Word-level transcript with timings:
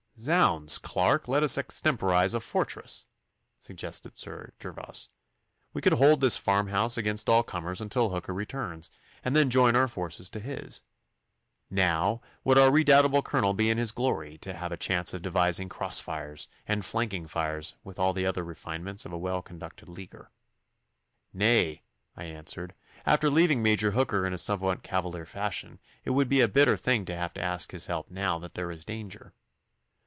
'Zounds, 0.17 0.77
Clarke! 0.77 1.27
let 1.27 1.41
us 1.41 1.57
extemporise 1.57 2.35
a 2.35 2.39
fortress,' 2.39 3.07
suggested 3.57 4.15
Sir 4.15 4.53
Gervas. 4.61 5.09
'We 5.73 5.81
could 5.81 5.93
hold 5.93 6.21
this 6.21 6.37
farmhouse 6.37 6.95
against 6.95 7.27
all 7.27 7.41
comers 7.41 7.81
until 7.81 8.09
Hooker 8.09 8.31
returns, 8.33 8.91
and 9.25 9.35
then 9.35 9.49
join 9.49 9.75
our 9.75 9.87
forces 9.87 10.29
to 10.31 10.39
his. 10.39 10.83
Now 11.71 12.21
would 12.43 12.59
our 12.59 12.69
redoubtable 12.69 13.23
Colonel 13.23 13.53
be 13.55 13.71
in 13.71 13.79
his 13.79 13.91
glory, 13.91 14.37
to 14.39 14.53
have 14.53 14.71
a 14.71 14.77
chance 14.77 15.11
of 15.15 15.23
devising 15.23 15.69
cross 15.69 15.99
fires, 15.99 16.47
and 16.67 16.85
flanking 16.85 17.25
fires, 17.25 17.73
with 17.83 17.97
all 17.97 18.13
the 18.13 18.27
other 18.27 18.43
refinements 18.43 19.07
of 19.07 19.11
a 19.11 19.17
well 19.17 19.41
conducted 19.41 19.89
leaguer.' 19.89 20.29
'Nay,' 21.33 21.81
I 22.15 22.25
answered, 22.25 22.75
'after 23.07 23.31
leaving 23.31 23.63
Major 23.63 23.91
Hooker 23.91 24.27
in 24.27 24.33
a 24.33 24.37
somewhat 24.37 24.83
cavalier 24.83 25.25
fashion, 25.25 25.79
it 26.05 26.11
would 26.11 26.29
be 26.29 26.41
a 26.41 26.47
bitter 26.47 26.77
thing 26.77 27.05
to 27.05 27.17
have 27.17 27.33
to 27.33 27.41
ask 27.41 27.71
his 27.71 27.87
help 27.87 28.11
now 28.11 28.37
that 28.37 28.53
there 28.53 28.69
is 28.69 28.85
danger. 28.85 29.33